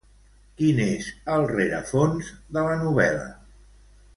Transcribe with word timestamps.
Quin 0.61 0.79
és 0.85 1.09
el 1.35 1.45
rerefons 1.51 2.33
de 2.57 2.65
la 2.69 2.81
novel·la? 2.85 3.29